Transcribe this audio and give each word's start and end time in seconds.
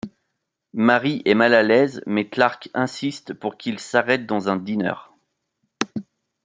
Mary 0.73 1.21
est 1.25 1.35
mal 1.35 1.53
à 1.53 1.61
l'aise 1.61 2.01
mais 2.07 2.27
Clark 2.27 2.71
insiste 2.73 3.35
pour 3.35 3.55
qu'ils 3.55 3.77
s'arrêtent 3.79 4.25
dans 4.25 4.49
un 4.49 4.55
diner. 4.57 4.93